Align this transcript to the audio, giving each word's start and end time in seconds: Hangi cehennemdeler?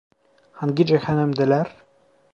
Hangi 0.61 0.87
cehennemdeler? 0.91 1.73